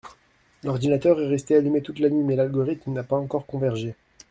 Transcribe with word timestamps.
L’ordinateur 0.63 1.21
est 1.21 1.27
resté 1.27 1.55
allumé 1.55 1.83
toute 1.83 1.99
la 1.99 2.09
nuit 2.09 2.23
mais 2.23 2.35
l’algorithme 2.35 2.91
n’a 2.91 3.03
pas 3.03 3.17
encore 3.17 3.45
convergé. 3.45 3.93